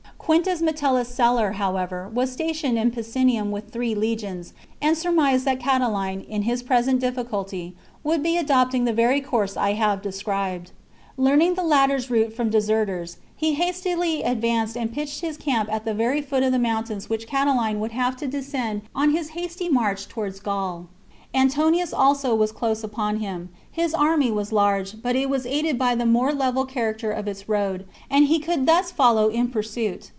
[0.31, 5.59] Quintus Me tellus Celer, however, was stationed in Picenum with three legions, and surmised that
[5.59, 10.71] Catiline, in his present difficulty, would be adopting the very course I have described.
[11.17, 13.17] Learning the latter's route from deserters, LVII.
[13.17, 13.17] LVIII.
[13.17, 13.57] 58 THE CONSPIRACY OF CATILINE.
[13.57, 17.09] CHAP, he hastily advanced and pitched his camp at the very foot of the mountains
[17.09, 20.87] which Catiline would have to descend on his hasty march towards Gaul.
[21.35, 25.93] Antonius also was close upon him; his army was large, but it was aided by
[25.93, 30.09] the more level character of its road, and he could thus follow in pursuit.